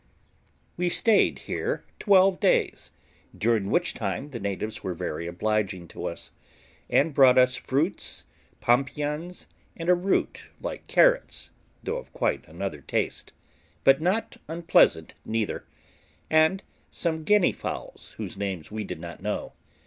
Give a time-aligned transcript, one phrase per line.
[0.77, 2.89] We stayed here twelve days,
[3.37, 6.31] during which time the natives were very obliging to us,
[6.89, 8.25] and brought us fruits,
[8.61, 9.45] pompions,
[9.77, 11.51] and a root like carrots,
[11.83, 13.31] though of quite another taste,
[13.83, 15.67] but not unpleasant neither,
[16.31, 19.53] and some guinea fowls, whose names we did not know.